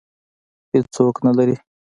[0.71, 1.55] هېڅوک نه لري